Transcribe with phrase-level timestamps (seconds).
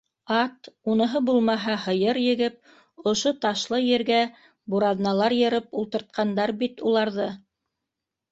[0.35, 2.55] Ат, уныһы булмаһа, һыйыр егеп,
[3.11, 4.23] ошо ташлы ергә
[4.75, 7.29] бураҙналар йырып ултыртҡандар бит уларҙы.